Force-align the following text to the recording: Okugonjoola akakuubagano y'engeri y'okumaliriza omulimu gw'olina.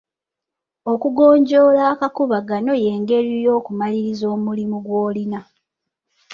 Okugonjoola 0.91 1.81
akakuubagano 1.93 2.71
y'engeri 2.83 3.33
y'okumaliriza 3.45 4.25
omulimu 4.35 4.77
gw'olina. 4.85 5.39